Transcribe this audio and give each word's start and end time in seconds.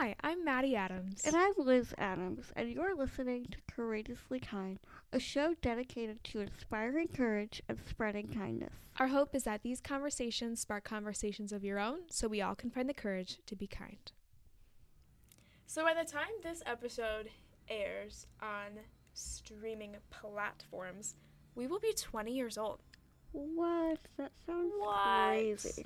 Hi, 0.00 0.14
I'm 0.22 0.46
Maddie 0.46 0.76
Adams. 0.76 1.20
And 1.26 1.36
I'm 1.36 1.52
Liz 1.58 1.92
Adams, 1.98 2.50
and 2.56 2.70
you're 2.70 2.96
listening 2.96 3.44
to 3.50 3.58
Courageously 3.70 4.40
Kind, 4.40 4.78
a 5.12 5.20
show 5.20 5.52
dedicated 5.60 6.24
to 6.24 6.40
inspiring 6.40 7.08
courage 7.08 7.62
and 7.68 7.78
spreading 7.86 8.28
kindness. 8.28 8.72
Our 8.98 9.08
hope 9.08 9.34
is 9.34 9.44
that 9.44 9.62
these 9.62 9.82
conversations 9.82 10.58
spark 10.62 10.84
conversations 10.84 11.52
of 11.52 11.64
your 11.64 11.78
own 11.78 12.08
so 12.08 12.28
we 12.28 12.40
all 12.40 12.54
can 12.54 12.70
find 12.70 12.88
the 12.88 12.94
courage 12.94 13.40
to 13.44 13.54
be 13.54 13.66
kind. 13.66 14.10
So, 15.66 15.84
by 15.84 15.92
the 15.92 16.10
time 16.10 16.30
this 16.42 16.62
episode 16.64 17.28
airs 17.68 18.26
on 18.40 18.80
streaming 19.12 19.96
platforms, 20.08 21.14
we 21.54 21.66
will 21.66 21.78
be 21.78 21.92
20 21.92 22.34
years 22.34 22.56
old. 22.56 22.80
What? 23.32 23.98
That 24.16 24.32
sounds 24.46 24.72
What? 24.78 25.26
crazy. 25.28 25.84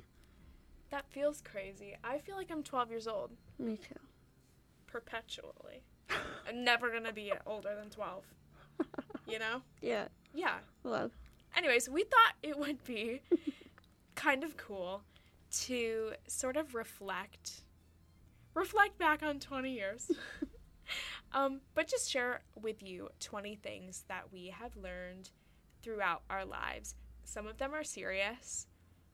That 0.91 1.03
feels 1.09 1.41
crazy. 1.41 1.97
I 2.01 2.19
feel 2.19 2.37
like 2.37 2.49
I'm 2.49 2.63
12 2.63 2.89
years 2.89 3.07
old 3.07 3.31
Me 3.59 3.75
too. 3.75 3.99
Perpetually. 4.87 5.83
I'm 6.47 6.63
never 6.63 6.89
to 7.03 7.13
be 7.13 7.33
older 7.45 7.75
than 7.75 7.89
12. 7.89 8.23
You 9.27 9.39
know? 9.39 9.61
Yeah. 9.81 10.07
Yeah. 10.33 10.57
Well, 10.83 11.11
Anyways, 11.57 11.87
we 11.89 12.03
thought 12.03 12.33
it 12.43 12.57
would 12.57 12.83
be 12.83 13.21
kind 14.15 14.43
of 14.43 14.57
cool 14.57 15.03
to 15.51 16.11
sort 16.27 16.57
of 16.57 16.75
reflect 16.75 17.61
reflect 18.53 18.97
back 18.97 19.21
on 19.23 19.39
20 19.39 19.71
years. 19.71 20.11
um, 21.33 21.61
but 21.73 21.87
just 21.87 22.09
share 22.09 22.41
with 22.61 22.81
you 22.81 23.09
20 23.19 23.55
things 23.55 24.03
that 24.07 24.31
we 24.31 24.47
have 24.47 24.75
learned 24.77 25.29
throughout 25.81 26.23
our 26.29 26.45
lives. 26.45 26.95
Some 27.23 27.47
of 27.47 27.57
them 27.57 27.73
are 27.73 27.83
serious. 27.83 28.67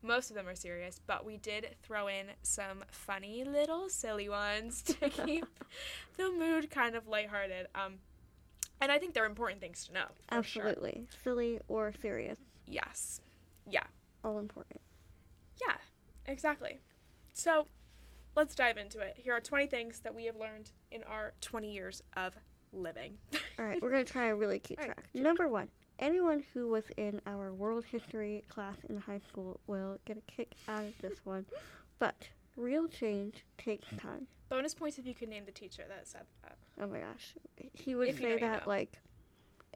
Most 0.03 0.29
of 0.31 0.35
them 0.35 0.47
are 0.47 0.55
serious, 0.55 0.99
but 1.05 1.25
we 1.25 1.37
did 1.37 1.75
throw 1.83 2.07
in 2.07 2.27
some 2.41 2.83
funny 2.91 3.43
little 3.43 3.87
silly 3.89 4.29
ones 4.29 4.81
to 4.83 5.09
keep 5.09 5.45
the 6.17 6.31
mood 6.31 6.71
kind 6.71 6.95
of 6.95 7.07
lighthearted. 7.07 7.67
Um, 7.75 7.95
and 8.79 8.91
I 8.91 8.97
think 8.97 9.13
they're 9.13 9.25
important 9.25 9.61
things 9.61 9.85
to 9.85 9.93
know. 9.93 10.05
for 10.29 10.43
sure. 10.43 10.67
absolutely. 10.67 11.07
Silly 11.23 11.59
or 11.67 11.93
serious. 12.01 12.39
Yes. 12.65 13.21
Yeah. 13.69 13.83
All 14.23 14.39
important. 14.39 14.81
Yeah. 15.61 15.75
Exactly. 16.25 16.79
So, 17.33 17.67
let's 18.35 18.55
dive 18.55 18.77
into 18.77 18.99
it. 18.99 19.17
Here 19.17 19.33
are 19.33 19.39
20 19.39 19.67
things 19.67 19.99
that 19.99 20.15
we 20.15 20.25
have 20.25 20.35
learned 20.35 20.71
in 20.91 21.03
our 21.03 21.33
20 21.41 21.71
years 21.71 22.01
of 22.17 22.33
living. 22.73 23.17
All 23.59 23.65
right, 23.65 23.81
we're 23.81 23.91
going 23.91 24.05
to 24.05 24.11
try 24.11 24.27
and 24.29 24.39
really 24.39 24.59
keep 24.59 24.79
All 24.81 24.87
right, 24.87 24.95
track. 24.95 25.09
Number 25.13 25.47
one. 25.47 25.67
Anyone 26.01 26.43
who 26.53 26.67
was 26.67 26.83
in 26.97 27.21
our 27.27 27.53
world 27.53 27.85
history 27.85 28.43
class 28.49 28.75
in 28.89 28.97
high 28.97 29.21
school 29.29 29.59
will 29.67 29.99
get 30.05 30.17
a 30.17 30.31
kick 30.31 30.53
out 30.67 30.83
of 30.83 30.93
this 31.01 31.19
one. 31.23 31.45
But 31.99 32.27
real 32.57 32.87
change 32.87 33.45
takes 33.59 33.87
time. 33.97 34.25
Bonus 34.49 34.73
points 34.73 34.97
if 34.97 35.05
you 35.05 35.13
could 35.13 35.29
name 35.29 35.45
the 35.45 35.51
teacher 35.51 35.83
that 35.87 36.07
said 36.07 36.23
that. 36.43 36.57
Oh 36.81 36.87
my 36.87 36.99
gosh. 36.99 37.35
He 37.73 37.93
would 37.93 38.09
If 38.09 38.19
you 38.19 38.23
know, 38.23 38.29
say 38.29 38.33
you 38.33 38.39
that 38.47 38.63
know. 38.65 38.69
like 38.71 38.97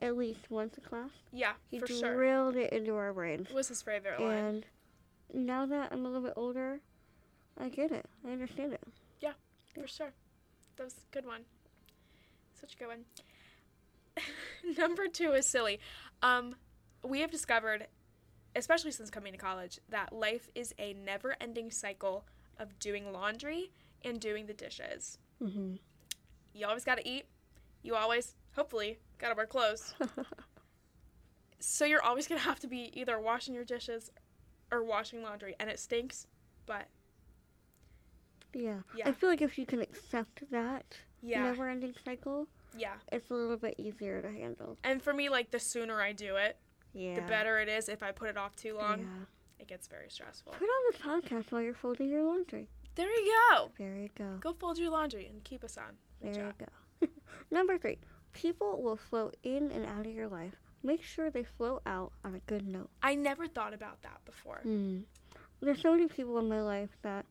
at 0.00 0.16
least 0.16 0.50
once 0.50 0.76
a 0.76 0.80
class. 0.80 1.10
Yeah, 1.32 1.52
He 1.70 1.78
for 1.78 1.86
sure. 1.86 2.14
drilled 2.14 2.56
it 2.56 2.72
into 2.72 2.94
our 2.96 3.12
brains. 3.12 3.48
It 3.48 3.54
was 3.54 3.68
his 3.68 3.80
favorite 3.80 4.20
line. 4.20 4.34
And 5.32 5.46
now 5.46 5.64
that 5.64 5.92
I'm 5.92 6.04
a 6.04 6.08
little 6.08 6.22
bit 6.26 6.34
older, 6.36 6.80
I 7.56 7.68
get 7.68 7.92
it. 7.92 8.04
I 8.26 8.32
understand 8.32 8.72
it. 8.72 8.82
Yeah, 9.20 9.32
for 9.74 9.86
sure. 9.86 10.10
That 10.76 10.84
was 10.84 10.94
a 10.94 11.14
good 11.14 11.24
one. 11.24 11.42
Such 12.60 12.74
a 12.74 12.76
good 12.78 12.88
one. 12.88 13.04
Number 14.78 15.06
two 15.08 15.32
is 15.32 15.46
silly. 15.46 15.78
Um, 16.22 16.56
we 17.04 17.20
have 17.20 17.30
discovered, 17.30 17.86
especially 18.54 18.90
since 18.90 19.10
coming 19.10 19.32
to 19.32 19.38
college, 19.38 19.78
that 19.88 20.12
life 20.12 20.48
is 20.54 20.74
a 20.78 20.94
never 20.94 21.36
ending 21.40 21.70
cycle 21.70 22.24
of 22.58 22.78
doing 22.78 23.12
laundry 23.12 23.70
and 24.04 24.20
doing 24.20 24.46
the 24.46 24.54
dishes. 24.54 25.18
Mm-hmm. 25.42 25.74
You 26.54 26.66
always 26.66 26.84
got 26.84 26.96
to 26.98 27.08
eat. 27.08 27.26
You 27.82 27.94
always, 27.94 28.34
hopefully, 28.54 28.98
got 29.18 29.28
to 29.28 29.34
wear 29.34 29.46
clothes. 29.46 29.94
so 31.60 31.84
you're 31.84 32.02
always 32.02 32.26
going 32.26 32.40
to 32.40 32.44
have 32.46 32.60
to 32.60 32.66
be 32.66 32.90
either 32.98 33.20
washing 33.20 33.54
your 33.54 33.64
dishes 33.64 34.10
or 34.72 34.82
washing 34.82 35.22
laundry. 35.22 35.54
And 35.60 35.70
it 35.70 35.78
stinks, 35.78 36.26
but 36.64 36.88
yeah. 38.54 38.78
Yeah. 38.96 39.08
I 39.08 39.12
feel 39.12 39.28
like 39.28 39.42
if 39.42 39.58
you 39.58 39.66
can 39.66 39.80
accept 39.80 40.42
that 40.50 40.98
yeah. 41.22 41.42
never 41.42 41.68
ending 41.68 41.94
cycle, 42.04 42.48
Yeah. 42.78 42.94
it's 43.12 43.30
a 43.30 43.34
little 43.34 43.56
bit 43.56 43.74
easier 43.78 44.20
to 44.22 44.30
handle. 44.30 44.76
And 44.84 45.02
for 45.02 45.12
me, 45.12 45.28
like, 45.28 45.50
the 45.50 45.58
sooner 45.60 46.00
I 46.00 46.12
do 46.12 46.36
it, 46.36 46.56
Yeah. 46.92 47.14
the 47.14 47.22
better 47.22 47.58
it 47.58 47.68
is. 47.68 47.88
If 47.88 48.02
I 48.02 48.12
put 48.12 48.28
it 48.28 48.36
off 48.36 48.56
too 48.56 48.74
long, 48.76 49.00
Yeah. 49.00 49.06
it 49.60 49.66
gets 49.68 49.86
very 49.88 50.08
stressful. 50.10 50.52
Put 50.52 50.62
on 50.68 50.92
this 50.92 51.00
podcast 51.00 51.52
while 51.52 51.62
you're 51.62 51.74
folding 51.74 52.08
your 52.08 52.22
laundry. 52.22 52.68
There 52.94 53.10
you 53.10 53.34
go. 53.50 53.70
There 53.78 53.96
you 53.96 54.08
go. 54.16 54.38
Go 54.40 54.52
fold 54.54 54.78
your 54.78 54.90
laundry 54.90 55.26
and 55.26 55.42
keep 55.44 55.62
us 55.64 55.76
on. 55.76 55.96
Good 56.22 56.34
There 56.34 56.44
job. 56.44 56.54
you 57.00 57.06
go. 57.08 57.12
Number 57.50 57.76
three. 57.78 57.98
People 58.32 58.82
will 58.82 58.96
flow 58.96 59.32
in 59.42 59.70
and 59.70 59.84
out 59.86 60.06
of 60.06 60.12
your 60.14 60.28
life. 60.28 60.54
Make 60.82 61.02
sure 61.02 61.30
they 61.30 61.44
flow 61.44 61.80
out 61.86 62.12
on 62.24 62.34
a 62.34 62.38
good 62.40 62.66
note. 62.66 62.90
I 63.02 63.14
never 63.14 63.46
thought 63.48 63.72
about 63.74 64.02
that 64.02 64.24
before. 64.24 64.58
Hmm. 64.62 65.00
There's 65.60 65.80
so 65.80 65.92
many 65.92 66.06
people 66.08 66.38
in 66.38 66.48
my 66.48 66.60
life 66.62 66.90
that 67.02 67.24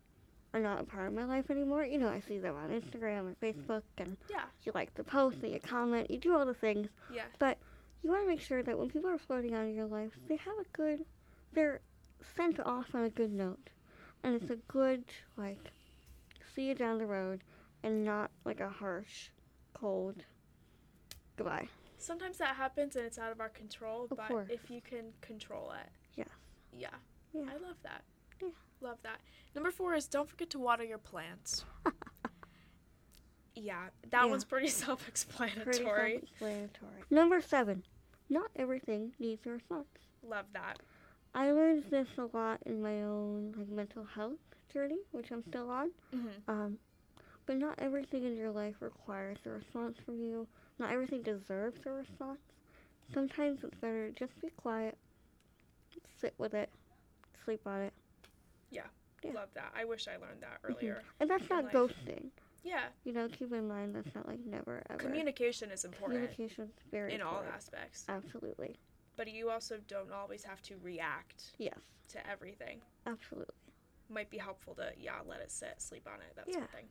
are 0.55 0.59
not 0.61 0.79
a 0.79 0.83
part 0.85 1.07
of 1.07 1.13
my 1.13 1.25
life 1.25 1.51
anymore. 1.51 1.83
You 1.83 1.97
know, 1.97 2.07
I 2.07 2.21
see 2.21 2.37
them 2.39 2.55
on 2.55 2.69
Instagram 2.69 3.27
and 3.27 3.39
Facebook, 3.41 3.81
and 3.97 4.15
Yeah. 4.29 4.45
you 4.63 4.71
like 4.73 4.93
the 4.95 5.03
post, 5.03 5.43
and 5.43 5.51
you 5.51 5.59
comment, 5.59 6.09
you 6.09 6.17
do 6.17 6.33
all 6.33 6.45
the 6.45 6.53
things. 6.53 6.87
Yeah. 7.11 7.25
But 7.39 7.57
you 8.01 8.09
want 8.09 8.23
to 8.23 8.27
make 8.27 8.39
sure 8.39 8.63
that 8.63 8.77
when 8.77 8.89
people 8.89 9.09
are 9.09 9.17
floating 9.17 9.53
out 9.53 9.67
of 9.67 9.75
your 9.75 9.85
life, 9.87 10.17
they 10.29 10.37
have 10.37 10.57
a 10.57 10.63
good, 10.71 11.05
they're 11.51 11.81
sent 12.37 12.59
off 12.61 12.95
on 12.95 13.03
a 13.03 13.09
good 13.09 13.33
note, 13.33 13.69
and 14.23 14.33
it's 14.33 14.49
a 14.49 14.55
good 14.55 15.03
like, 15.35 15.71
see 16.53 16.69
you 16.69 16.73
down 16.75 16.99
the 16.99 17.05
road, 17.05 17.43
and 17.83 18.05
not 18.05 18.31
like 18.45 18.61
a 18.61 18.69
harsh, 18.69 19.29
cold 19.73 20.23
goodbye. 21.35 21.67
Sometimes 21.97 22.37
that 22.37 22.55
happens 22.55 22.95
and 22.95 23.05
it's 23.05 23.17
out 23.17 23.31
of 23.33 23.41
our 23.41 23.49
control, 23.49 24.03
Of 24.09 24.17
but 24.17 24.27
course. 24.29 24.49
if 24.49 24.69
you 24.69 24.79
can 24.81 25.11
control 25.21 25.71
it. 25.71 25.89
Yes. 26.15 26.29
Yeah. 26.71 26.89
Yeah. 27.33 27.41
I 27.49 27.57
love 27.57 27.75
that. 27.83 28.03
Yeah. 28.41 28.49
Love 28.81 28.97
that. 29.03 29.19
Number 29.55 29.71
four 29.71 29.93
is 29.95 30.07
don't 30.07 30.29
forget 30.29 30.49
to 30.51 30.59
water 30.59 30.83
your 30.83 30.97
plants. 30.97 31.63
yeah, 33.55 33.85
that 34.11 34.23
Yeah. 34.23 34.29
one's 34.29 34.43
pretty 34.43 34.65
Pretty 34.67 34.83
self-explanatory. 34.85 36.19
self-explanatory. 36.19 37.03
Number 37.09 37.41
seven. 37.41 37.83
Not 38.29 38.49
everything 38.55 39.13
needs 39.19 39.45
a 39.45 39.51
response. 39.51 39.87
Love 40.27 40.45
that. 40.53 40.79
I 41.33 41.51
learned 41.51 41.83
this 41.89 42.07
a 42.17 42.35
lot 42.35 42.59
in 42.65 42.81
my 42.81 43.03
own 43.03 43.53
like 43.57 43.67
mental 43.69 44.03
health 44.03 44.39
journey, 44.73 44.99
which 45.11 45.31
I'm 45.31 45.43
still 45.43 45.69
on. 45.69 45.91
hmm 46.11 46.27
Um, 46.47 46.77
but 47.45 47.57
not 47.57 47.75
everything 47.77 48.23
in 48.23 48.35
your 48.35 48.51
life 48.51 48.75
requires 48.79 49.37
a 49.45 49.49
response 49.51 49.97
from 50.03 50.19
you. 50.19 50.47
Not 50.79 50.91
everything 50.91 51.21
deserves 51.21 51.79
a 51.85 51.91
response. 51.91 52.39
Sometimes 53.13 53.63
it's 53.63 53.75
better 53.75 54.09
just 54.17 54.39
be 54.41 54.49
quiet, 54.57 54.97
sit 56.19 56.33
with 56.39 56.53
it, 56.55 56.69
sleep 57.43 57.61
on 57.67 57.81
it. 57.81 57.93
Yeah. 58.75 59.31
Love 59.33 59.49
that. 59.55 59.73
I 59.75 59.85
wish 59.85 60.07
I 60.07 60.17
learned 60.17 60.41
that 60.41 60.61
Mhm. 60.61 60.75
earlier. 60.75 61.03
And 61.19 61.29
that's 61.29 61.49
not 61.49 61.63
life. 61.65 61.73
ghosting. 61.73 62.29
Yeah. 62.63 62.89
You 63.03 63.13
know, 63.13 63.27
keep 63.29 63.51
in 63.51 63.67
mind 63.67 63.95
that's 63.95 64.13
not 64.13 64.27
like 64.27 64.39
never 64.41 64.83
ever. 64.89 64.99
Communication 64.99 65.71
is 65.71 65.83
important 65.85 66.19
Communication's 66.31 66.73
very 66.91 67.13
in 67.13 67.21
all 67.21 67.43
aspects. 67.43 68.05
Absolutely. 68.07 68.77
But 69.15 69.31
you 69.31 69.49
also 69.49 69.79
don't 69.87 70.11
always 70.11 70.43
have 70.43 70.61
to 70.63 70.77
react 70.77 71.53
Yes. 71.57 71.79
to 72.09 72.27
everything. 72.29 72.81
Absolutely. 73.07 73.55
Might 74.09 74.29
be 74.29 74.37
helpful 74.37 74.75
to, 74.75 74.93
yeah, 74.97 75.21
let 75.25 75.41
it 75.41 75.51
sit, 75.51 75.81
sleep 75.81 76.07
on 76.07 76.21
it, 76.21 76.35
that 76.35 76.47
Yeah. 76.47 76.53
sort 76.55 76.65
of 76.65 76.69
thing. 76.71 76.89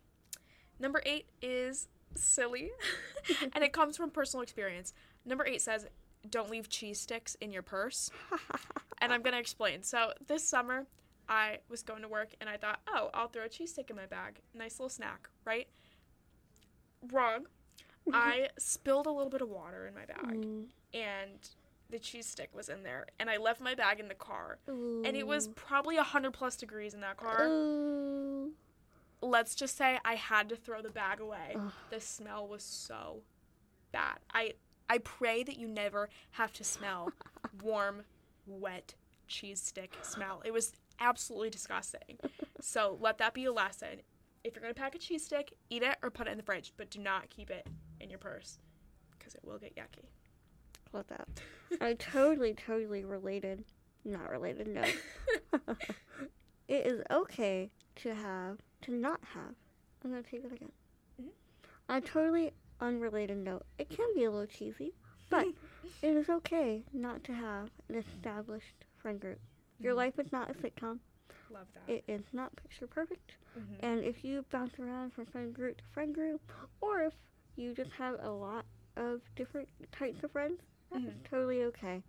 Number 0.80 1.02
eight 1.06 1.28
is 1.40 1.88
silly, 2.16 2.72
and 3.54 3.62
it 3.62 3.72
comes 3.72 3.96
from 3.96 4.10
personal 4.10 4.42
experience. 4.42 4.92
Number 5.24 5.46
eight 5.46 5.60
says, 5.62 5.86
don't 6.28 6.50
leave 6.50 6.68
cheese 6.68 7.00
sticks 7.00 7.36
in 7.36 7.52
your 7.52 7.62
purse. 7.62 8.10
And 9.00 9.12
I'm 9.12 9.20
going 9.22 9.34
to 9.34 9.38
explain. 9.40 9.82
So 9.82 10.14
this 10.28 10.48
summer, 10.48 10.86
I 11.28 11.58
was 11.68 11.82
going 11.82 12.02
to 12.02 12.08
work 12.08 12.34
and 12.40 12.48
I 12.50 12.56
thought, 12.56 12.80
oh, 12.88 13.10
I'll 13.14 13.28
throw 13.28 13.44
a 13.44 13.48
cheese 13.48 13.70
stick 13.72 13.90
in 13.90 13.96
my 13.96 14.06
bag. 14.06 14.40
Nice 14.54 14.78
little 14.78 14.88
snack, 14.90 15.28
right? 15.44 15.68
Wrong. 17.12 17.46
I 18.12 18.48
spilled 18.58 19.06
a 19.06 19.10
little 19.10 19.30
bit 19.30 19.40
of 19.40 19.48
water 19.48 19.86
in 19.86 19.94
my 19.94 20.04
bag 20.04 20.36
Mm. 20.44 20.66
and 20.92 21.48
the 21.90 21.98
cheese 21.98 22.26
stick 22.26 22.50
was 22.54 22.68
in 22.68 22.82
there. 22.82 23.06
And 23.18 23.30
I 23.30 23.36
left 23.36 23.60
my 23.60 23.74
bag 23.74 24.00
in 24.00 24.08
the 24.08 24.14
car. 24.14 24.58
And 24.66 25.06
it 25.16 25.26
was 25.26 25.48
Ooh. 25.48 25.52
probably 25.54 25.96
100 25.96 26.32
plus 26.32 26.56
degrees 26.56 26.92
in 26.94 27.00
that 27.00 27.16
car. 27.16 27.46
Ooh. 27.46 28.52
Let's 29.22 29.54
just 29.54 29.76
say 29.76 29.98
I 30.04 30.14
had 30.16 30.48
to 30.50 30.56
throw 30.56 30.82
the 30.82 30.90
bag 30.90 31.20
away. 31.20 31.54
Ugh. 31.56 31.72
The 31.90 32.00
smell 32.00 32.46
was 32.46 32.62
so 32.62 33.22
bad. 33.92 34.18
I 34.32 34.54
I 34.90 34.98
pray 34.98 35.42
that 35.44 35.56
you 35.58 35.66
never 35.66 36.10
have 36.32 36.52
to 36.54 36.64
smell 36.64 37.10
warm, 37.62 38.02
wet 38.46 38.94
cheese 39.28 39.62
stick 39.62 39.94
smell. 40.02 40.42
It 40.44 40.52
was 40.52 40.72
absolutely 41.00 41.50
disgusting. 41.50 42.18
So 42.60 42.96
let 42.98 43.18
that 43.18 43.34
be 43.34 43.44
a 43.44 43.52
lesson. 43.52 44.00
If 44.42 44.54
you're 44.54 44.62
gonna 44.62 44.72
pack 44.72 44.94
a 44.94 44.98
cheese 44.98 45.22
stick, 45.22 45.52
eat 45.68 45.82
it 45.82 45.96
or 46.02 46.10
put 46.10 46.26
it 46.26 46.30
in 46.30 46.38
the 46.38 46.42
fridge, 46.42 46.72
but 46.78 46.88
do 46.90 46.98
not 46.98 47.28
keep 47.28 47.50
it 47.50 47.66
in 48.00 48.08
your 48.08 48.18
purse 48.18 48.58
because 49.18 49.34
it 49.34 49.44
will 49.44 49.58
get 49.58 49.76
yucky. 49.76 50.06
Love 50.94 51.06
that. 51.08 51.28
I 51.82 51.92
totally, 51.94 52.54
totally 52.54 53.04
related. 53.04 53.64
Not 54.04 54.30
related, 54.30 54.68
no. 54.68 54.82
it 56.68 56.86
is 56.86 57.02
okay 57.10 57.70
to 57.96 58.14
have, 58.14 58.58
to 58.82 58.92
not 58.92 59.20
have. 59.34 59.54
I'm 60.04 60.10
going 60.10 60.22
to 60.22 60.30
take 60.30 60.42
that 60.42 60.52
again. 60.52 60.72
Mhm. 61.20 61.28
On 61.88 61.96
a 61.96 62.00
totally 62.00 62.52
unrelated 62.80 63.38
note, 63.38 63.64
it 63.78 63.90
can 63.90 64.06
be 64.14 64.24
a 64.24 64.30
little 64.30 64.46
cheesy, 64.46 64.94
but 65.30 65.46
it 66.02 66.16
is 66.16 66.28
okay 66.28 66.84
not 66.92 67.24
to 67.24 67.32
have 67.32 67.70
an 67.88 67.96
established 67.96 68.84
friend 68.96 69.20
group. 69.20 69.40
Your 69.80 69.92
Mhm. 69.92 69.96
life 69.96 70.18
is 70.18 70.32
not 70.32 70.50
a 70.50 70.54
sitcom. 70.54 70.98
Love 71.50 71.66
that. 71.74 71.88
It 71.88 72.04
is 72.08 72.24
not 72.32 72.54
picture 72.56 72.86
perfect. 72.86 73.36
Mhm. 73.56 73.76
And 73.80 74.04
if 74.04 74.24
you 74.24 74.42
bounce 74.50 74.78
around 74.78 75.12
from 75.12 75.26
friend 75.26 75.54
group 75.54 75.78
to 75.78 75.84
friend 75.92 76.14
group, 76.14 76.40
or 76.80 77.02
if 77.02 77.14
you 77.56 77.74
just 77.74 77.90
have 77.92 78.18
a 78.20 78.30
lot 78.30 78.64
of 78.96 79.20
different 79.36 79.68
types 79.92 80.22
of 80.22 80.30
friends, 80.32 80.60
that's 80.90 81.04
Mhm. 81.04 81.24
totally 81.24 81.62
okay. 81.64 82.02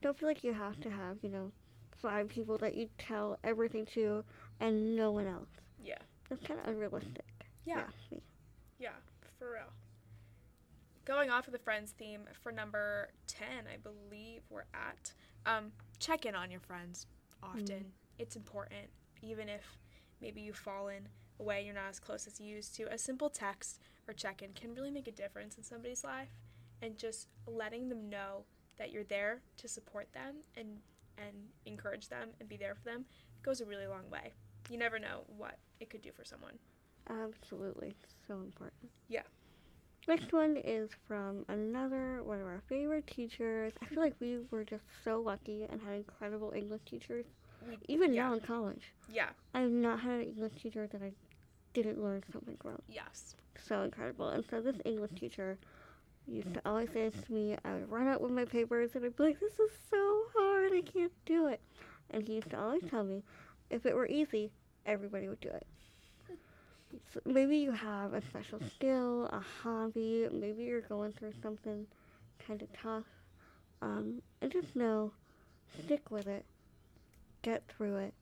Don't 0.00 0.18
feel 0.18 0.28
like 0.28 0.42
you 0.44 0.52
have 0.52 0.80
to 0.80 0.90
have, 0.90 1.22
you 1.22 1.30
know, 1.30 1.52
five 1.98 2.28
people 2.28 2.58
that 2.58 2.74
you 2.74 2.88
tell 2.98 3.38
everything 3.44 3.86
to 3.86 4.24
and 4.60 4.96
no 4.96 5.12
one 5.12 5.26
else. 5.26 5.50
Yeah. 5.78 5.98
That's 6.28 6.46
kind 6.46 6.60
of 6.60 6.66
unrealistic. 6.66 7.46
Yeah. 7.64 7.88
Yeah, 8.78 8.96
for 9.38 9.52
real. 9.52 9.72
Going 11.04 11.30
off 11.30 11.46
of 11.48 11.52
the 11.52 11.58
friends 11.58 11.92
theme 11.92 12.22
for 12.40 12.52
number 12.52 13.08
10, 13.26 13.46
I 13.72 13.76
believe 13.76 14.42
we're 14.48 14.64
at. 14.72 15.12
Um, 15.46 15.72
check 15.98 16.24
in 16.26 16.34
on 16.34 16.50
your 16.50 16.60
friends 16.60 17.06
often. 17.42 17.92
It's 18.18 18.36
important, 18.36 18.86
even 19.20 19.48
if 19.48 19.78
maybe 20.20 20.40
you've 20.40 20.56
fallen 20.56 21.08
away, 21.40 21.64
you're 21.64 21.74
not 21.74 21.88
as 21.90 21.98
close 21.98 22.28
as 22.28 22.40
you 22.40 22.46
used 22.46 22.76
to. 22.76 22.84
A 22.92 22.98
simple 22.98 23.28
text 23.28 23.80
or 24.06 24.14
check 24.14 24.42
in 24.42 24.52
can 24.52 24.74
really 24.74 24.92
make 24.92 25.08
a 25.08 25.12
difference 25.12 25.56
in 25.56 25.64
somebody's 25.64 26.04
life. 26.04 26.30
And 26.82 26.96
just 26.96 27.28
letting 27.46 27.88
them 27.88 28.08
know 28.08 28.44
that 28.76 28.92
you're 28.92 29.04
there 29.04 29.40
to 29.56 29.68
support 29.68 30.12
them 30.12 30.36
and, 30.56 30.78
and 31.18 31.32
encourage 31.66 32.08
them 32.08 32.30
and 32.40 32.48
be 32.48 32.56
there 32.56 32.74
for 32.74 32.84
them 32.84 33.04
goes 33.42 33.60
a 33.60 33.64
really 33.64 33.86
long 33.86 34.08
way. 34.10 34.32
You 34.70 34.78
never 34.78 34.98
know 34.98 35.24
what 35.36 35.58
it 35.80 35.90
could 35.90 36.02
do 36.02 36.10
for 36.12 36.24
someone. 36.24 36.58
Absolutely. 37.08 37.94
So 38.26 38.34
important. 38.34 38.90
Yeah. 39.08 39.22
Next 40.08 40.32
one 40.32 40.56
is 40.56 40.90
from 41.06 41.44
another 41.48 42.22
one 42.24 42.40
of 42.40 42.46
our 42.46 42.62
favorite 42.68 43.06
teachers. 43.06 43.72
I 43.80 43.86
feel 43.86 44.02
like 44.02 44.14
we 44.20 44.38
were 44.50 44.64
just 44.64 44.82
so 45.04 45.20
lucky 45.20 45.66
and 45.70 45.80
had 45.80 45.94
incredible 45.94 46.52
English 46.56 46.82
teachers. 46.84 47.24
Even 47.86 48.12
yeah. 48.12 48.24
now 48.24 48.34
in 48.34 48.40
college. 48.40 48.92
Yeah, 49.08 49.28
I 49.54 49.60
have 49.60 49.70
not 49.70 50.00
had 50.00 50.14
an 50.14 50.22
English 50.22 50.60
teacher 50.60 50.88
that 50.90 51.00
I 51.00 51.12
didn't 51.72 52.02
learn 52.02 52.24
something 52.32 52.56
from. 52.60 52.82
yes. 52.88 53.36
So 53.68 53.82
incredible. 53.82 54.30
And 54.30 54.44
so 54.50 54.60
this 54.60 54.76
English 54.84 55.12
teacher 55.12 55.56
used 56.26 56.52
to 56.54 56.60
always 56.64 56.90
say 56.90 57.10
to 57.10 57.32
me, 57.32 57.56
I 57.64 57.74
would 57.74 57.90
run 57.90 58.08
out 58.08 58.20
with 58.20 58.32
my 58.32 58.44
papers 58.44 58.90
and 58.94 59.04
I'd 59.04 59.16
be 59.16 59.22
like, 59.22 59.40
This 59.40 59.52
is 59.52 59.70
so 59.88 60.22
hard, 60.34 60.72
I 60.72 60.80
can't 60.80 61.12
do 61.26 61.46
it. 61.46 61.60
And 62.10 62.26
he 62.26 62.34
used 62.34 62.50
to 62.50 62.60
always 62.60 62.82
tell 62.90 63.04
me, 63.04 63.22
if 63.70 63.86
it 63.86 63.94
were 63.94 64.06
easy, 64.06 64.50
everybody 64.84 65.28
would 65.28 65.40
do 65.40 65.48
it. 65.48 65.66
So 67.12 67.20
maybe 67.24 67.56
you 67.58 67.72
have 67.72 68.14
a 68.14 68.22
special 68.22 68.60
skill, 68.76 69.26
a 69.26 69.40
hobby, 69.62 70.28
maybe 70.32 70.64
you're 70.64 70.80
going 70.80 71.12
through 71.12 71.32
something 71.42 71.86
kind 72.46 72.62
of 72.62 72.68
tough. 72.72 73.04
Um, 73.80 74.22
and 74.40 74.50
just 74.52 74.76
know, 74.76 75.12
stick 75.84 76.10
with 76.10 76.26
it, 76.26 76.44
get 77.42 77.62
through 77.68 77.96
it. 77.96 78.14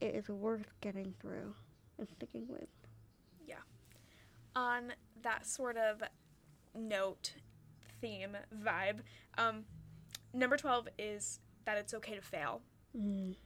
It 0.00 0.14
is 0.14 0.28
worth 0.28 0.66
getting 0.80 1.14
through 1.20 1.54
and 1.98 2.08
sticking 2.16 2.46
with. 2.48 2.68
Yeah. 3.46 3.56
On 4.56 4.92
that 5.22 5.46
sort 5.46 5.76
of 5.76 6.02
note, 6.74 7.34
theme, 8.00 8.36
vibe, 8.62 9.00
um, 9.38 9.64
number 10.32 10.56
12 10.56 10.88
is 10.98 11.40
that 11.64 11.78
it's 11.78 11.94
okay 11.94 12.16
to 12.16 12.20
fail. 12.22 12.60
Mm. 12.98 13.36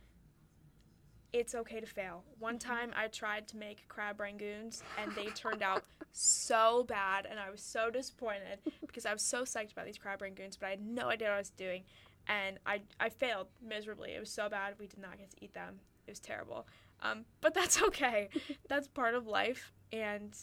It's 1.33 1.55
okay 1.55 1.79
to 1.81 1.87
fail. 1.87 2.25
One 2.39 2.59
time 2.59 2.91
I 2.97 3.09
tried 3.09 3.47
to 3.49 3.57
make 3.59 3.87
crab 3.89 4.17
rangoons 4.19 4.83
and 4.97 5.13
they 5.13 5.27
turned 5.27 5.63
out 5.63 5.85
so 6.13 6.85
bad 6.89 7.27
and 7.31 7.39
I 7.39 7.51
was 7.51 7.61
so 7.61 7.91
disappointed 7.91 8.61
because 8.81 9.05
I 9.05 9.13
was 9.13 9.21
so 9.23 9.43
psyched 9.43 9.73
about 9.73 9.85
these 9.85 9.99
crab 9.99 10.21
rangoons, 10.21 10.57
but 10.59 10.67
I 10.67 10.71
had 10.71 10.81
no 10.81 11.09
idea 11.09 11.29
what 11.29 11.35
I 11.35 11.39
was 11.39 11.51
doing. 11.51 11.83
And 12.29 12.59
I, 12.67 12.81
I 12.99 13.11
failed 13.11 13.49
miserably. 13.63 14.13
It 14.13 14.21
was 14.21 14.31
so 14.31 14.49
bad 14.49 14.75
we 14.79 14.87
did 14.87 14.99
not 15.01 15.19
get 15.19 15.31
to 15.31 15.37
eat 15.45 15.53
them. 15.53 15.81
It 16.07 16.13
was 16.13 16.21
terrible. 16.21 16.67
Um, 17.03 17.25
but 17.43 17.53
that's 17.55 17.81
okay. 17.89 18.29
that's 18.69 18.89
part 18.89 19.15
of 19.15 19.27
life. 19.27 19.73
And, 19.93 20.35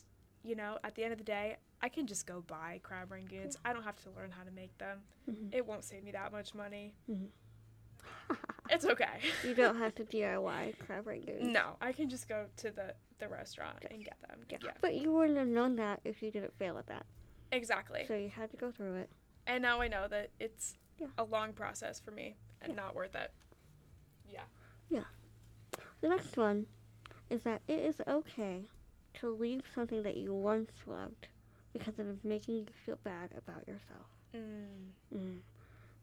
you 0.44 0.56
know, 0.56 0.78
at 0.84 0.94
the 0.96 1.04
end 1.04 1.14
of 1.14 1.18
the 1.18 1.26
day, 1.26 1.58
I 1.82 1.90
can 1.90 2.06
just 2.08 2.26
go 2.28 2.44
buy 2.46 2.80
crab 2.84 3.10
rangoons. 3.10 3.56
I 3.66 3.74
don't 3.74 3.84
have 3.84 3.98
to 4.04 4.10
learn 4.16 4.32
how 4.32 4.44
to 4.44 4.52
make 4.52 4.76
them. 4.78 5.00
Mhm. 5.30 5.50
It 5.54 5.66
won't 5.66 5.84
save 5.84 6.04
me 6.04 6.12
that 6.12 6.32
much 6.32 6.54
money. 6.54 6.94
Mhm. 7.10 7.28
It's 8.70 8.86
okay. 8.86 9.20
You 9.44 9.54
don't 9.54 9.78
have 9.78 9.94
to 9.96 10.04
DIY 10.04 10.80
crab 10.80 11.06
rangoons. 11.06 11.42
No, 11.52 11.76
I 11.82 11.92
can 11.92 12.10
just 12.10 12.28
go 12.28 12.46
to 12.58 12.72
the, 12.72 12.94
the 13.20 13.28
restaurant 13.28 13.78
and 13.90 14.04
get 14.04 14.18
them. 14.28 14.40
Yeah. 14.50 14.58
Yeah, 14.64 14.72
But 14.82 14.96
you 14.96 15.12
wouldn't 15.12 15.38
have 15.38 15.48
known 15.48 15.76
that 15.78 16.00
if 16.04 16.22
you 16.24 16.32
didn't 16.32 16.54
fail 16.58 16.78
at 16.78 16.88
that. 16.88 17.06
exactly. 17.52 18.06
So 18.08 18.16
you 18.16 18.30
had 18.30 18.50
to 18.52 18.58
go 18.58 18.72
through 18.72 18.96
it. 18.96 19.10
And 19.48 19.62
now 19.62 19.82
I 19.82 19.88
know 19.88 20.08
that 20.10 20.32
it's 20.40 20.78
Yeah. 21.00 21.08
a 21.18 21.24
long 21.24 21.54
process 21.54 22.00
for 22.00 22.12
me 22.12 22.36
and 22.62 22.72
Yeah. 22.74 22.76
not 22.84 22.96
worth 22.96 23.16
it. 23.16 23.32
Yeah. 24.32 24.46
Yeah. 24.90 25.04
The 26.02 26.10
next 26.10 26.36
one 26.38 26.66
is 27.30 27.44
that 27.44 27.62
it 27.68 27.80
is 27.80 27.96
okay 28.08 28.70
to 29.16 29.30
leave 29.30 29.62
something 29.74 30.04
that 30.04 30.18
you 30.18 30.34
once 30.34 30.72
loved 30.88 31.28
because 31.74 32.00
it 32.00 32.06
is 32.08 32.24
making 32.24 32.56
you 32.58 32.66
feel 32.86 32.98
bad 33.04 33.32
about 33.38 33.68
yourself. 33.68 34.08
Mm. 34.34 34.92
Mm. 35.14 35.40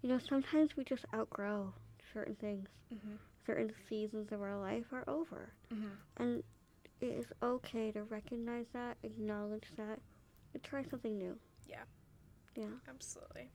You 0.02 0.08
know, 0.08 0.18
sometimes 0.18 0.76
we 0.76 0.84
just 0.84 1.04
outgrow 1.14 1.74
certain 2.12 2.36
things. 2.36 2.68
Mhm. 2.92 3.18
Certain 3.46 3.72
seasons 3.88 4.32
of 4.32 4.40
our 4.42 4.56
life 4.58 4.92
are 4.92 5.04
over. 5.08 5.52
Mhm. 5.70 5.96
And 6.16 6.44
it 7.00 7.06
is 7.12 7.32
okay 7.42 7.90
to 7.92 8.04
recognize 8.04 8.68
that, 8.72 8.98
acknowledge 9.02 9.70
that, 9.76 10.00
and 10.54 10.62
try 10.62 10.84
something 10.84 11.18
new. 11.18 11.40
Yeah. 11.66 11.84
Yeah. 12.54 12.78
Absolutely. 12.86 13.50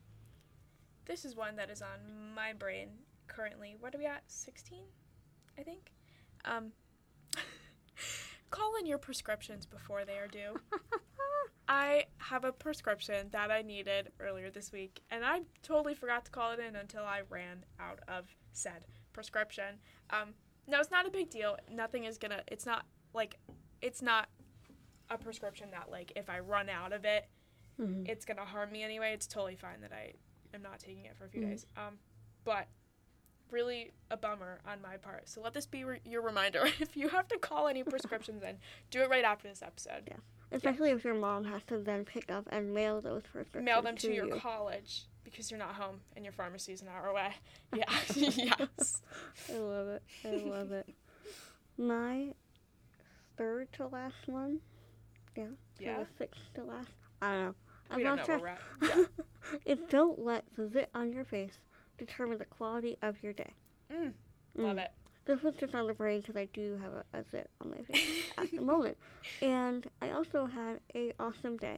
This 1.05 1.23
is 1.23 1.35
one 1.35 1.55
that 1.55 1.69
is 1.69 1.81
on 1.81 2.33
my 2.33 2.51
brain 2.53 3.05
currently. 3.27 3.75
What 3.75 3.95
are 3.95 3.97
we 3.97 4.05
at? 4.05 4.29
16, 4.29 4.83
I 5.57 5.63
think. 5.63 5.93
Um, 6.43 6.73
call 8.49 8.75
in 8.75 8.85
your 8.85 8.97
prescriptions 8.97 9.65
before 9.65 10.03
they 10.05 10.17
are 10.17 10.27
due. 10.27 10.59
I 11.69 12.05
have 12.17 12.45
a 12.45 12.51
prescription 12.51 13.29
that 13.31 13.51
I 13.51 13.61
needed 13.61 14.11
earlier 14.19 14.49
this 14.49 14.71
week, 14.71 15.01
and 15.11 15.25
I 15.25 15.41
totally 15.63 15.95
forgot 15.95 16.25
to 16.25 16.31
call 16.31 16.51
it 16.53 16.59
in 16.59 16.75
until 16.75 17.03
I 17.03 17.21
ran 17.29 17.65
out 17.79 17.99
of 18.07 18.33
said 18.57 18.85
prescription. 19.13 19.75
Um, 20.09 20.33
no, 20.67 20.79
it's 20.79 20.91
not 20.91 21.05
a 21.07 21.09
big 21.11 21.29
deal. 21.29 21.57
Nothing 21.71 22.03
is 22.05 22.17
gonna. 22.17 22.41
It's 22.47 22.65
not 22.65 22.85
like 23.13 23.37
it's 23.81 24.01
not 24.01 24.29
a 25.09 25.17
prescription 25.17 25.69
that 25.71 25.89
like 25.89 26.11
if 26.15 26.29
I 26.29 26.39
run 26.39 26.69
out 26.69 26.91
of 26.93 27.05
it, 27.05 27.27
Mhm. 27.79 28.07
it's 28.07 28.25
gonna 28.25 28.45
harm 28.45 28.71
me 28.71 28.83
anyway. 28.83 29.13
It's 29.13 29.27
totally 29.27 29.55
fine 29.55 29.81
that 29.81 29.93
I 29.93 30.13
am 30.53 30.61
not 30.61 30.79
taking 30.79 31.05
it 31.05 31.15
for 31.15 31.25
a 31.25 31.29
few 31.29 31.41
Mhm. 31.41 31.49
days. 31.49 31.65
Um, 31.77 31.99
but 32.43 32.67
really 33.51 33.91
a 34.11 34.17
bummer 34.17 34.59
on 34.65 34.81
my 34.81 34.97
part. 34.97 35.29
So 35.29 35.39
let 35.41 35.53
this 35.53 35.65
be 35.65 35.83
re- 35.85 36.01
your 36.03 36.21
reminder. 36.21 36.65
if 36.81 36.97
you 36.97 37.07
have 37.09 37.27
to 37.29 37.37
call 37.37 37.67
any 37.69 37.83
prescriptions 37.85 38.43
in, 38.43 38.57
do 38.91 39.01
it 39.01 39.09
right 39.09 39.23
after 39.23 39.47
this 39.47 39.61
episode. 39.61 40.13
Especially 40.51 40.89
if 40.91 41.03
your 41.05 41.13
mom 41.13 41.45
has 41.45 41.61
to 41.67 41.77
then 41.77 42.03
pick 42.05 42.29
up 42.31 42.45
and 42.51 42.73
mail 42.73 42.99
those 43.01 43.23
prescriptions. 43.23 43.63
Mail 43.65 43.81
them 43.81 43.95
to, 43.95 44.07
to 44.07 44.13
your 44.13 44.25
you. 44.27 44.35
college 44.35 45.05
because 45.37 45.51
you're 45.51 45.59
not 45.59 45.75
home 45.75 45.99
and 46.15 46.25
your 46.25 46.31
pharmacy 46.31 46.73
is 46.73 46.81
an 46.81 46.87
hour 46.87 47.07
away. 47.09 47.29
Yeah. 47.75 47.83
yes. 48.15 49.01
I 49.53 49.57
love 49.57 49.87
it. 49.89 50.01
I 50.25 50.29
love 50.49 50.71
it. 50.71 50.89
My 51.77 52.29
third 53.37 53.71
to 53.73 53.85
last 53.87 54.15
one. 54.25 54.59
Yeah. 55.35 55.45
Yeah. 55.79 55.99
the 55.99 56.07
sixth 56.17 56.41
to 56.55 56.63
last. 56.63 56.87
I 57.21 57.31
don't 57.33 57.43
know. 57.43 57.55
I'm 57.91 57.97
We 57.97 58.03
don't 58.03 58.15
not 58.17 58.27
where 58.27 58.57
sure. 58.81 58.89
Yeah. 59.67 59.73
is 59.73 59.79
don't 59.89 60.17
let 60.17 60.43
the 60.55 60.69
zit 60.69 60.89
on 60.95 61.11
your 61.13 61.23
face 61.25 61.59
determine 61.99 62.39
the 62.39 62.45
quality 62.45 62.97
of 63.03 63.21
your 63.21 63.33
day. 63.33 63.53
Mm, 63.93 64.13
love 64.55 64.77
Mm. 64.77 64.85
it. 64.85 64.91
This 65.25 65.41
was 65.43 65.53
just 65.59 65.75
on 65.75 65.85
the 65.87 65.93
brain 65.93 66.21
because 66.21 66.35
I 66.37 66.45
do 66.53 66.79
have 66.81 66.93
a, 66.93 67.19
a 67.19 67.23
zit 67.29 67.49
on 67.61 67.69
my 67.69 67.77
face 67.83 68.31
at 68.39 68.49
the 68.49 68.61
moment. 68.61 68.97
And 69.41 69.85
I 70.01 70.11
also 70.11 70.45
had 70.47 70.79
a 70.95 71.11
awesome 71.19 71.57
day. 71.57 71.77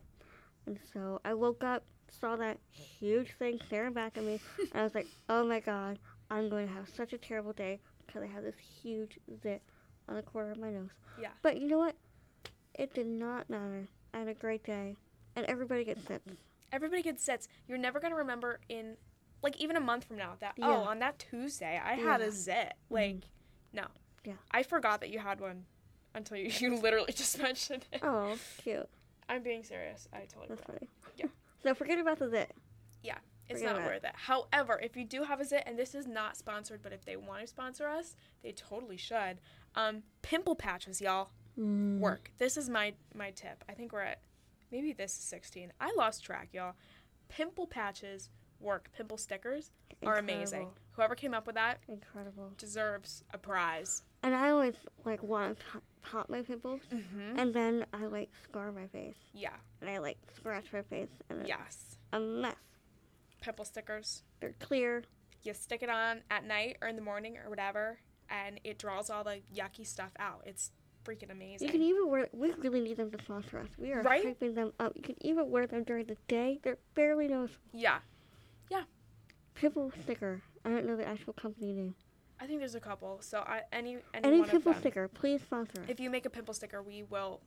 And 0.68 0.80
so 0.94 1.20
I 1.26 1.34
woke 1.34 1.64
up, 1.64 1.84
saw 2.12 2.36
that 2.38 2.58
huge 2.72 3.34
thing 3.38 3.60
staring 3.68 3.94
back 3.94 4.18
at 4.18 4.24
me, 4.24 4.40
and 4.60 4.70
I 4.76 4.84
was 4.84 4.96
like, 4.96 5.08
oh 5.30 5.46
my 5.46 5.60
god, 5.60 6.00
I'm 6.30 6.50
going 6.50 6.68
to 6.68 6.74
have 6.74 6.88
such 6.90 7.14
a 7.14 7.18
terrible 7.18 7.54
day 7.54 7.80
because 8.06 8.24
I 8.24 8.28
have 8.28 8.44
this 8.44 8.56
huge 8.82 9.20
zit 9.42 9.62
on 10.08 10.16
the 10.16 10.22
corner 10.22 10.52
of 10.52 10.58
my 10.58 10.70
nose. 10.72 10.90
Yeah. 11.20 11.30
But 11.42 11.60
you 11.60 11.68
know 11.68 11.78
what? 11.78 11.96
It 12.74 12.94
did 12.94 13.08
not 13.08 13.50
matter. 13.50 13.88
I 14.14 14.20
had 14.20 14.28
a 14.28 14.34
great 14.34 14.64
day. 14.64 14.96
And 15.36 15.46
everybody 15.46 15.84
gets 15.84 16.02
zits. 16.02 16.22
Everybody 16.72 17.02
gets 17.02 17.26
zits. 17.28 17.48
You're 17.68 17.78
never 17.78 18.00
gonna 18.00 18.16
remember 18.16 18.60
in 18.70 18.96
like 19.42 19.58
even 19.58 19.76
a 19.76 19.80
month 19.80 20.06
from 20.06 20.18
now 20.18 20.34
that 20.40 20.56
oh, 20.62 20.70
Yeah. 20.70 20.78
oh 20.78 20.82
on 20.84 21.00
that 21.00 21.20
Tuesday 21.20 21.80
I 21.84 21.94
had 21.94 22.22
a 22.22 22.32
zit. 22.32 22.74
Mm-hmm. 22.86 22.94
Like 22.94 23.16
no. 23.74 23.84
Yeah. 24.26 24.34
I 24.52 24.64
forgot 24.64 25.02
that 25.02 25.10
you 25.10 25.20
had 25.20 25.40
one 25.40 25.66
until 26.16 26.38
you, 26.38 26.52
you 26.60 26.78
literally 26.78 27.14
just 27.14 27.40
mentioned 27.42 27.86
it. 27.92 28.02
Oh, 28.04 28.36
cute. 28.58 28.88
I'm 29.28 29.44
being 29.44 29.64
serious. 29.64 30.08
I 30.12 30.22
totally 30.22 30.48
That's 30.50 30.62
forgot. 30.62 30.80
funny. 30.80 30.90
So 31.64 31.74
forget 31.74 32.00
about 32.00 32.20
the 32.20 32.30
zit. 32.30 32.56
Yeah, 33.04 33.18
it's 33.48 33.60
Forget 33.62 33.76
not 33.76 33.82
about 33.82 33.92
it. 33.92 33.94
worth 33.96 34.04
it. 34.06 34.16
However, 34.16 34.80
if 34.82 34.96
you 34.96 35.06
do 35.06 35.24
have 35.24 35.40
a 35.42 35.46
zit, 35.46 35.64
and 35.66 35.78
this 35.78 35.94
is 35.96 36.08
not 36.08 36.38
sponsored, 36.38 36.82
but 36.82 36.94
if 36.94 37.04
they 37.06 37.16
want 37.16 37.42
to 37.42 37.48
sponsor 37.48 37.88
us, 37.88 38.16
they 38.44 38.52
totally 38.52 38.98
should. 38.98 39.40
Um, 39.76 40.04
pimple 40.22 40.56
patches, 40.56 41.02
y'all, 41.02 41.30
Mm. 41.58 42.00
work. 42.00 42.32
This 42.38 42.56
is 42.56 42.70
my 42.70 42.94
my 43.14 43.32
tip. 43.32 43.66
I 43.68 43.74
think 43.74 43.92
we're 43.92 44.02
at 44.02 44.22
maybe 44.72 44.94
this 44.94 45.12
is 45.12 45.20
16. 45.24 45.74
I 45.82 45.92
lost 45.98 46.24
track, 46.24 46.50
y'all. 46.54 46.76
Pimple 47.28 47.68
patches 47.68 48.30
work. 48.62 48.90
Pimple 48.94 49.18
stickers 49.18 49.72
are 50.04 50.18
amazing. 50.18 50.70
Whoever 50.92 51.16
came 51.16 51.34
up 51.34 51.46
with 51.48 51.56
that 51.56 51.80
Incredible. 51.88 52.54
deserves 52.58 53.24
a 53.34 53.38
prize. 53.38 54.04
And 54.24 54.36
I 54.36 54.50
always 54.50 54.76
like 55.06 55.24
want 55.24 55.58
to 55.58 55.66
pop, 55.66 55.84
pop 56.02 56.30
my 56.30 56.42
pimples, 56.42 56.82
Mm-hmm. 56.94 57.40
and 57.40 57.54
then 57.54 57.86
I 57.94 58.06
like 58.06 58.30
scar 58.44 58.72
my 58.72 58.88
face, 58.88 59.16
Yeah. 59.34 59.56
and 59.82 59.90
I 59.90 60.00
like 60.00 60.18
scratch 60.36 60.66
my 60.74 60.82
face, 60.84 61.10
and 61.30 61.40
it's 61.42 61.50
Yes. 61.50 61.98
a 62.12 62.20
mess. 62.20 62.56
Pimple 63.42 63.66
stickers. 63.66 64.24
They're 64.42 64.56
clear. 64.60 65.04
You 65.44 65.54
stick 65.54 65.82
it 65.84 65.90
on 65.90 66.22
at 66.30 66.44
night 66.44 66.78
or 66.82 66.90
in 66.90 66.96
the 66.98 67.02
morning 67.02 67.38
or 67.38 67.50
whatever, 67.50 68.00
and 68.30 68.60
it 68.66 68.78
draws 68.78 69.10
all 69.10 69.24
the 69.24 69.40
yucky 69.56 69.88
stuff 69.88 70.12
out. 70.20 70.44
It's 70.46 70.72
freaking 71.06 71.32
amazing. 71.32 71.68
You 71.68 71.72
can 71.72 71.82
even 71.82 72.10
wear. 72.10 72.28
We 72.34 72.52
really 72.54 72.82
need 72.82 72.98
them 72.98 73.10
to 73.12 73.24
sponsor 73.24 73.60
us. 73.60 73.70
We 73.78 73.94
are 73.94 74.02
Right? 74.02 74.26
hyping 74.38 74.56
them 74.56 74.74
up. 74.82 74.98
You 74.98 75.02
can 75.02 75.16
even 75.26 75.50
wear 75.50 75.66
them 75.66 75.84
during 75.86 76.08
the 76.08 76.18
day. 76.28 76.60
They're 76.62 76.78
barely 76.94 77.30
noticeable. 77.30 77.62
yeah. 77.72 78.00
Yeah. 78.70 78.84
Pimple 79.56 79.92
sticker. 80.04 80.42
I 80.66 80.70
don't 80.70 80.86
know 80.86 80.98
the 80.98 81.08
actual 81.08 81.32
company 81.34 81.72
name. 81.72 81.96
I 82.42 82.48
think 82.48 82.60
there's 82.60 82.76
a 82.76 82.80
couple. 82.80 83.20
So 83.22 83.40
I 83.40 83.62
any 83.72 83.98
any, 84.14 84.28
Any 84.28 84.40
one 84.40 84.46
of 84.46 84.52
pimple 84.52 84.72
them. 84.74 84.82
sticker, 84.82 85.08
please 85.08 85.42
sponsor 85.42 85.82
us. 85.82 85.86
If 85.90 86.00
you 86.00 86.10
make 86.10 86.26
a 86.26 86.30
pimple 86.30 86.54
sticker, 86.54 86.82
we 86.82 87.04
will 87.04 87.42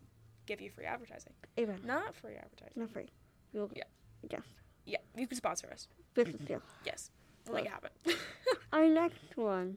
give 0.46 0.60
you 0.60 0.70
free 0.70 0.84
advertising. 0.84 1.32
Amen. 1.58 1.80
Not 1.84 2.14
free 2.14 2.34
advertising. 2.34 2.74
Not 2.76 2.90
free. 2.90 3.08
We'll, 3.52 3.70
Yeah. 3.74 3.84
Yes. 4.30 4.42
Yeah, 4.84 4.98
you 5.16 5.26
can 5.26 5.36
sponsor 5.36 5.68
us. 5.72 5.88
Business 6.14 6.42
deal. 6.42 6.60
Yes, 6.84 7.10
we'll 7.46 7.56
make 7.56 7.66
it 7.66 7.70
happen. 7.70 7.90
Our 8.72 8.86
next 8.88 9.36
one 9.36 9.76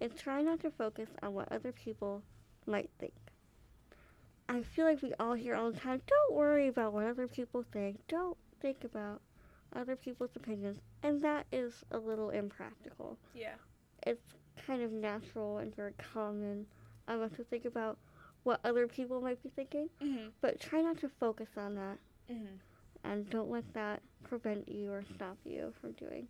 is 0.00 0.12
try 0.18 0.40
not 0.42 0.60
to 0.60 0.70
focus 0.70 1.08
on 1.22 1.34
what 1.34 1.50
other 1.52 1.72
people 1.72 2.22
might 2.66 2.88
think. 2.98 3.12
I 4.48 4.62
feel 4.62 4.84
like 4.84 5.02
we 5.02 5.12
all 5.20 5.34
hear 5.34 5.54
all 5.54 5.70
the 5.70 5.78
time, 5.78 6.00
don't 6.06 6.36
worry 6.36 6.68
about 6.68 6.92
what 6.92 7.06
other 7.06 7.28
people 7.28 7.64
think. 7.72 7.98
Don't 8.08 8.36
think 8.60 8.82
about 8.84 9.20
other 9.76 9.94
people's 9.94 10.34
opinions. 10.34 10.78
And 11.02 11.22
that 11.22 11.46
is 11.52 11.84
a 11.92 11.98
little 11.98 12.30
impractical. 12.30 13.18
yeah. 13.34 13.54
It's 14.06 14.32
kind 14.66 14.82
of 14.82 14.92
natural 14.92 15.58
and 15.58 15.74
very 15.74 15.92
common 16.12 16.66
I 17.08 17.14
us 17.16 17.32
to 17.36 17.44
think 17.44 17.64
about 17.64 17.98
what 18.44 18.60
other 18.64 18.86
people 18.86 19.20
might 19.20 19.42
be 19.42 19.48
thinking, 19.50 19.88
Mhm. 20.00 20.32
but 20.40 20.60
try 20.60 20.80
not 20.80 20.98
to 20.98 21.08
focus 21.08 21.48
on 21.56 21.74
that 21.74 21.98
Mhm. 22.28 22.60
and 23.04 23.28
don't 23.30 23.50
let 23.50 23.72
that 23.74 24.02
prevent 24.22 24.68
you 24.68 24.92
or 24.92 25.02
stop 25.16 25.36
you 25.44 25.72
from 25.80 25.92
doing 25.92 26.28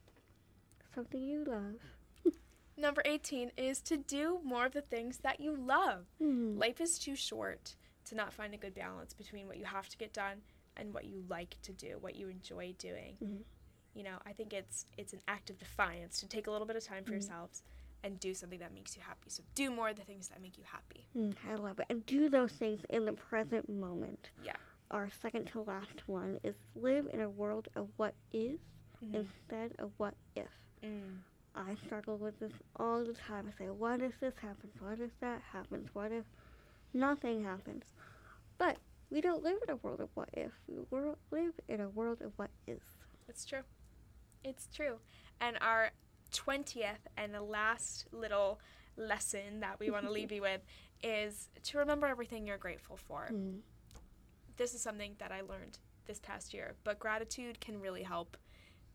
something 0.95 1.23
you 1.23 1.45
love. 1.45 1.81
Number 2.77 3.03
18 3.05 3.51
is 3.57 3.81
to 3.83 3.97
do 3.97 4.41
more 4.43 4.65
of 4.67 4.73
the 4.73 4.81
things 4.83 5.19
that 5.19 5.39
you 5.41 5.55
love. 5.55 6.07
Hmm. 6.19 6.57
Life 6.59 6.81
is 6.81 6.99
too 6.99 7.15
short 7.15 7.77
to 8.07 8.15
not 8.15 8.33
find 8.33 8.55
a 8.55 8.57
good 8.57 8.75
balance 8.75 9.13
between 9.13 9.47
what 9.47 9.59
you 9.59 9.67
have 9.67 9.89
to 9.91 9.99
get 9.99 10.13
done 10.13 10.43
and 10.77 10.95
what 10.95 11.05
you 11.05 11.23
like 11.29 11.61
to 11.63 11.73
do, 11.73 11.99
what 11.99 12.17
you 12.17 12.29
enjoy 12.29 12.73
doing. 12.79 13.19
Mhm. 13.21 13.45
You 13.95 14.03
know, 14.05 14.19
I 14.25 14.33
think 14.33 14.53
it's 14.53 14.87
it's 14.97 15.13
an 15.13 15.21
act 15.29 15.51
of 15.51 15.59
defiance 15.59 16.19
to 16.21 16.27
take 16.29 16.47
a 16.47 16.51
little 16.51 16.67
bit 16.67 16.77
of 16.77 16.85
time 16.85 17.05
for 17.05 17.11
Mhm. 17.11 17.15
yourselves 17.15 17.63
and 18.03 18.19
do 18.21 18.35
something 18.35 18.59
that 18.61 18.73
makes 18.75 18.97
you 18.97 19.03
happy. 19.03 19.29
So 19.29 19.43
do 19.55 19.71
more 19.71 19.91
of 19.91 19.97
the 19.97 20.05
things 20.05 20.29
that 20.29 20.41
make 20.41 20.57
you 20.59 20.65
happy. 20.65 21.07
Mm, 21.17 21.35
I 21.51 21.55
love 21.57 21.79
it. 21.81 21.87
And 21.91 22.05
do 22.07 22.29
those 22.29 22.53
things 22.53 22.81
in 22.89 23.05
the 23.05 23.13
present 23.13 23.69
moment. 23.69 24.31
Yeah. 24.45 24.57
Our 24.91 25.09
second 25.23 25.47
to 25.53 25.61
last 25.63 26.09
one 26.09 26.41
is 26.43 26.55
live 26.75 27.09
in 27.13 27.21
a 27.21 27.29
world 27.31 27.69
of 27.77 27.89
what 27.97 28.15
is 28.33 28.59
Mhm. 29.05 29.15
instead 29.15 29.75
of 29.79 29.93
what 29.99 30.15
if. 30.35 30.51
Mm. 30.83 31.19
I 31.55 31.75
struggle 31.87 32.17
with 32.17 32.39
this 32.39 32.53
all 32.77 33.05
the 33.05 33.13
time. 33.15 33.49
I 33.49 33.59
say, 33.59 33.71
what 33.71 34.01
if 34.01 34.19
this 34.21 34.37
happens? 34.37 34.81
What 34.81 35.01
if 35.01 35.11
that 35.21 35.43
happens? 35.43 35.95
What 35.95 36.13
if 36.13 36.25
nothing 36.93 37.45
happens? 37.45 37.85
But 38.59 38.79
we 39.11 39.21
don't 39.21 39.43
live 39.43 39.59
in 39.63 39.71
a 39.71 39.77
world 39.77 40.01
of 40.01 40.11
what 40.15 40.29
if. 40.33 40.53
We 40.69 40.77
live 41.31 41.55
in 41.69 41.81
a 41.81 41.89
world 41.89 42.23
of 42.23 42.33
what 42.39 42.51
is. 42.67 42.83
It's 43.29 43.45
true. 43.45 43.63
It's 44.45 44.67
true. 44.69 45.01
And 45.41 45.59
our 45.61 45.91
20th 46.31 47.07
and 47.17 47.35
the 47.35 47.43
last 47.43 48.07
little 48.13 48.61
lesson 48.97 49.61
that 49.61 49.79
we 49.81 49.91
want 49.91 50.05
to 50.07 50.13
leave 50.13 50.33
you 50.33 50.43
with 50.43 50.61
is 51.03 51.49
to 51.63 51.79
remember 51.79 52.07
everything 52.07 52.47
you're 52.47 52.59
grateful 52.59 52.97
for. 52.97 53.29
Mm. 53.33 53.61
This 54.57 54.75
is 54.75 54.83
something 54.83 55.15
that 55.19 55.33
I 55.33 55.41
learned 55.41 55.79
this 56.07 56.21
past 56.21 56.53
year, 56.53 56.75
but 56.85 56.99
gratitude 56.99 57.61
can 57.61 57.81
really 57.81 58.03
help 58.03 58.37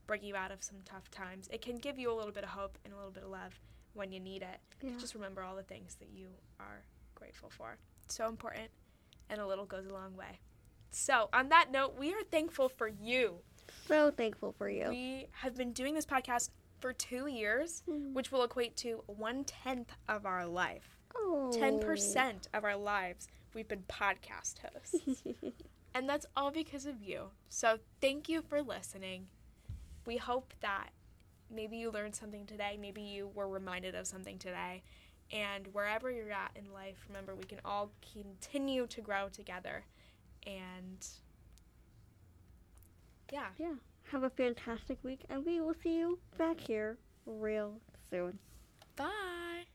bring 0.05 0.23
you 0.23 0.35
out 0.35 0.51
of 0.51 0.63
some 0.63 0.77
tough 0.85 1.09
times. 1.09 1.47
It 1.51 1.61
can 1.61 1.77
give 1.77 1.97
you 1.97 2.11
a 2.11 2.15
little 2.15 2.31
bit 2.31 2.43
of 2.43 2.49
hope 2.49 2.77
and 2.85 2.93
a 2.93 2.97
little 2.97 3.11
bit 3.11 3.23
of 3.23 3.29
love 3.29 3.59
when 3.93 4.11
you 4.11 4.19
need 4.19 4.43
it. 4.43 4.59
Yeah. 4.81 4.91
Just 4.99 5.15
remember 5.15 5.41
all 5.41 5.55
the 5.55 5.63
things 5.63 5.95
that 5.95 6.09
you 6.13 6.27
are 6.59 6.83
grateful 7.15 7.49
for. 7.49 7.77
So 8.07 8.27
important, 8.27 8.69
and 9.29 9.41
a 9.41 9.47
little 9.47 9.65
goes 9.65 9.87
a 9.87 9.93
long 9.93 10.15
way. 10.15 10.39
So, 10.91 11.29
on 11.33 11.49
that 11.49 11.71
note, 11.71 11.95
we 11.99 12.13
are 12.13 12.23
thankful 12.31 12.69
for 12.69 12.87
you. 12.87 13.39
So 13.87 14.11
thankful 14.11 14.53
for 14.57 14.69
you. 14.69 14.89
We 14.89 15.27
have 15.31 15.55
been 15.55 15.73
doing 15.73 15.95
this 15.95 16.05
podcast 16.05 16.49
for 16.85 16.93
two 16.93 17.25
years, 17.25 17.81
Mm. 17.89 18.13
which 18.13 18.31
will 18.31 18.43
equate 18.43 18.77
to 18.77 19.03
one 19.07 19.43
tenth 19.43 19.91
of 20.07 20.23
our 20.23 20.45
life. 20.45 20.99
oh. 21.15 21.49
10% 21.51 22.47
of 22.53 22.63
our 22.63 22.75
lives, 22.75 23.27
we've 23.55 23.67
been 23.67 23.85
podcast 23.89 24.59
hosts. 24.59 25.23
and 25.95 26.07
that's 26.07 26.27
all 26.37 26.51
because 26.51 26.85
of 26.85 27.01
you. 27.01 27.31
So 27.49 27.79
thank 28.01 28.29
you 28.29 28.43
for 28.43 28.61
listening. 28.61 29.29
We 30.05 30.17
hope 30.17 30.53
that 30.59 30.91
maybe 31.49 31.75
you 31.77 31.89
learned 31.89 32.15
something 32.15 32.45
today, 32.45 32.77
maybe 32.79 33.01
you 33.01 33.29
were 33.33 33.47
reminded 33.49 33.95
of 33.95 34.05
something 34.05 34.37
today. 34.37 34.83
And 35.31 35.65
wherever 35.73 36.11
you're 36.11 36.31
at 36.31 36.51
in 36.55 36.71
life, 36.71 37.03
remember 37.07 37.33
we 37.33 37.45
can 37.45 37.61
all 37.65 37.89
continue 38.13 38.85
to 38.85 39.01
grow 39.01 39.27
together. 39.29 39.85
And 40.45 41.03
yeah. 43.33 43.47
yeah. 43.57 43.73
Have 44.11 44.23
a 44.23 44.29
fantastic 44.29 45.03
week, 45.03 45.25
and 45.29 45.45
we 45.45 45.59
will 45.59 45.73
see 45.83 45.97
you 45.97 46.19
back 46.37 46.59
here 46.59 46.97
real 47.25 47.79
soon. 48.09 48.39
Bye. 48.95 49.65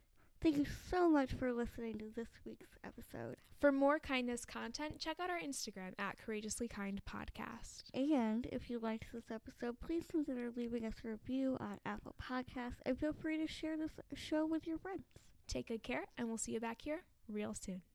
Thank 0.42 0.56
you 0.56 0.66
so 0.90 1.10
much 1.10 1.32
for 1.34 1.52
listening 1.52 1.98
to 1.98 2.06
this 2.16 2.28
week's 2.46 2.70
episode. 2.82 3.36
For 3.60 3.70
more 3.70 3.98
kindness 3.98 4.46
content, 4.46 4.98
check 4.98 5.20
out 5.20 5.28
our 5.28 5.38
Instagram 5.38 5.92
at 5.98 6.16
Courageously 6.16 6.66
Kind 6.66 7.02
Podcast. 7.04 7.82
And 7.92 8.46
if 8.46 8.70
you 8.70 8.78
liked 8.78 9.06
this 9.12 9.30
episode, 9.30 9.78
please 9.80 10.04
consider 10.10 10.50
leaving 10.56 10.86
us 10.86 10.94
a 11.04 11.08
review 11.08 11.58
on 11.60 11.78
Apple 11.84 12.14
Podcasts 12.22 12.80
and 12.86 12.98
feel 12.98 13.12
free 13.12 13.36
to 13.36 13.46
share 13.46 13.76
this 13.76 14.00
show 14.14 14.46
with 14.46 14.66
your 14.66 14.78
friends. 14.78 15.04
Take 15.46 15.68
good 15.68 15.82
care, 15.82 16.06
and 16.16 16.28
we'll 16.28 16.38
see 16.38 16.52
you 16.52 16.60
back 16.60 16.80
here 16.82 17.02
real 17.28 17.52
soon. 17.54 17.82